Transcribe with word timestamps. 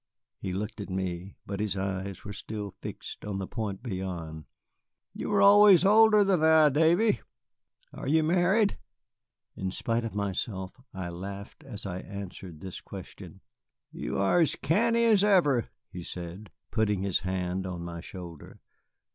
He 0.39 0.51
looked 0.51 0.81
at 0.81 0.89
me, 0.89 1.35
but 1.45 1.59
his 1.59 1.77
eyes 1.77 2.23
were 2.25 2.33
still 2.33 2.71
fixed 2.81 3.23
on 3.23 3.37
the 3.37 3.45
point 3.45 3.83
beyond. 3.83 4.45
"You 5.13 5.29
were 5.29 5.43
always 5.43 5.85
older 5.85 6.23
than 6.23 6.41
I, 6.43 6.69
Davy. 6.69 7.21
Are 7.93 8.07
you 8.07 8.23
married?" 8.23 8.79
In 9.55 9.69
spite 9.69 10.03
of 10.03 10.15
myself, 10.15 10.75
I 10.91 11.09
laughed 11.09 11.63
as 11.63 11.85
I 11.85 11.99
answered 11.99 12.61
this 12.61 12.81
question. 12.81 13.41
"You 13.91 14.17
are 14.17 14.39
as 14.39 14.55
canny 14.55 15.03
as 15.05 15.23
ever," 15.23 15.69
he 15.91 16.01
said, 16.01 16.49
putting 16.71 17.03
his 17.03 17.19
hand 17.19 17.67
on 17.67 17.83
my 17.85 18.01
shoulder. 18.01 18.59